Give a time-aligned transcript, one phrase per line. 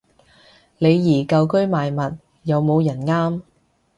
[0.79, 3.43] 李怡舊居賣物，有冇人啱